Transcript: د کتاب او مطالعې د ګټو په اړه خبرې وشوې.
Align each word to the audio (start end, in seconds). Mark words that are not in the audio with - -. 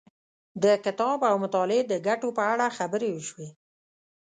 د 0.63 0.65
کتاب 0.85 1.19
او 1.29 1.35
مطالعې 1.43 1.81
د 1.87 1.93
ګټو 2.07 2.29
په 2.37 2.43
اړه 2.53 2.75
خبرې 2.77 3.09
وشوې. 3.11 3.49